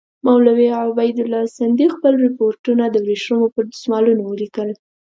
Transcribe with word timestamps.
مولوي 0.25 0.67
عبیدالله 0.81 1.43
سندي 1.57 1.87
خپل 1.95 2.13
رپوټونه 2.25 2.83
د 2.89 2.95
ورېښمو 3.05 3.47
پر 3.55 3.63
دسمالونو 3.73 4.21
ولیکل. 4.25 4.69